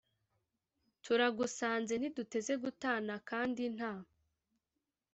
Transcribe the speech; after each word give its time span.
turagusanze 1.03 1.93
ntiduteze 1.97 2.53
gutana, 2.63 3.13
kandi 3.29 3.63
nta 3.75 3.93